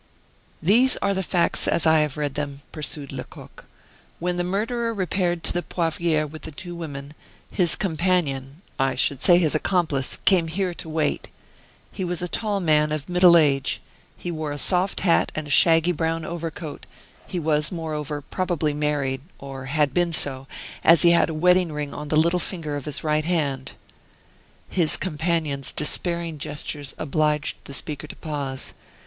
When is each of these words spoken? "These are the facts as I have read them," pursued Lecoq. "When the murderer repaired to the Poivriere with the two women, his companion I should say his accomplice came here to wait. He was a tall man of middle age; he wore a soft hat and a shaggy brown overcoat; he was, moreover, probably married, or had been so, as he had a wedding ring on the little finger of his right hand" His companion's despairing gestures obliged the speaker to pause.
"These 0.63 0.97
are 1.03 1.13
the 1.13 1.21
facts 1.21 1.67
as 1.67 1.85
I 1.85 1.99
have 1.99 2.17
read 2.17 2.33
them," 2.33 2.63
pursued 2.71 3.11
Lecoq. 3.11 3.65
"When 4.17 4.37
the 4.37 4.43
murderer 4.43 4.95
repaired 4.95 5.43
to 5.43 5.53
the 5.53 5.61
Poivriere 5.61 6.25
with 6.25 6.41
the 6.41 6.49
two 6.51 6.73
women, 6.73 7.13
his 7.51 7.75
companion 7.75 8.63
I 8.79 8.95
should 8.95 9.21
say 9.21 9.37
his 9.37 9.53
accomplice 9.53 10.17
came 10.25 10.47
here 10.47 10.73
to 10.73 10.89
wait. 10.89 11.27
He 11.91 12.03
was 12.03 12.23
a 12.23 12.27
tall 12.27 12.59
man 12.59 12.91
of 12.91 13.09
middle 13.09 13.37
age; 13.37 13.79
he 14.17 14.31
wore 14.31 14.51
a 14.51 14.57
soft 14.57 15.01
hat 15.01 15.31
and 15.35 15.45
a 15.45 15.51
shaggy 15.51 15.91
brown 15.91 16.25
overcoat; 16.25 16.87
he 17.27 17.37
was, 17.39 17.71
moreover, 17.71 18.21
probably 18.23 18.73
married, 18.73 19.21
or 19.37 19.65
had 19.65 19.93
been 19.93 20.13
so, 20.13 20.47
as 20.83 21.03
he 21.03 21.11
had 21.11 21.29
a 21.29 21.33
wedding 21.35 21.71
ring 21.71 21.93
on 21.93 22.07
the 22.07 22.17
little 22.17 22.39
finger 22.39 22.75
of 22.75 22.85
his 22.85 23.03
right 23.03 23.25
hand" 23.25 23.73
His 24.67 24.97
companion's 24.97 25.71
despairing 25.71 26.39
gestures 26.39 26.95
obliged 26.97 27.57
the 27.65 27.73
speaker 27.75 28.07
to 28.07 28.15
pause. 28.15 28.73